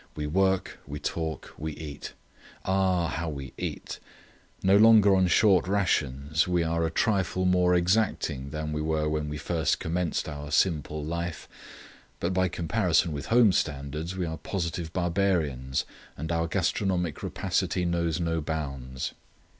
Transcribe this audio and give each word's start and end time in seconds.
We 0.15 0.25
work; 0.25 0.79
we 0.87 0.99
talk; 0.99 1.53
we 1.59 1.73
eat. 1.73 2.13
Ah, 2.65 3.07
how 3.07 3.29
we 3.29 3.53
eat! 3.59 3.99
No 4.63 4.75
longer 4.75 5.15
on 5.15 5.27
short 5.27 5.67
rations, 5.67 6.47
we 6.47 6.63
are 6.63 6.83
a 6.83 6.89
trifle 6.89 7.45
more 7.45 7.75
exacting 7.75 8.49
than 8.49 8.71
we 8.73 8.81
were 8.81 9.07
when 9.07 9.29
we 9.29 9.37
first 9.37 9.79
commenced 9.79 10.27
our 10.27 10.49
'simple 10.49 11.05
life,' 11.05 11.47
but 12.19 12.33
by 12.33 12.47
comparison 12.47 13.11
with 13.11 13.27
home 13.27 13.51
standards 13.51 14.17
we 14.17 14.25
are 14.25 14.37
positive 14.39 14.91
barbarians, 14.91 15.85
and 16.17 16.31
our 16.31 16.47
gastronomic 16.47 17.21
rapacity 17.21 17.85
knows 17.85 18.19
no 18.19 18.41
bounds. 18.41 19.13